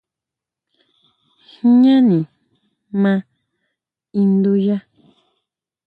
[1.69, 2.19] Jñáni
[3.01, 3.13] ma
[4.21, 4.77] induya.